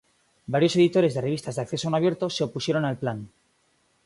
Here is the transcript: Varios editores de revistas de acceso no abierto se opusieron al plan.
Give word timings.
Varios 0.53 0.75
editores 0.79 1.13
de 1.13 1.21
revistas 1.25 1.55
de 1.55 1.61
acceso 1.61 1.87
no 1.89 1.95
abierto 1.97 2.25
se 2.31 2.43
opusieron 2.43 2.85
al 2.85 2.97
plan. 3.01 3.19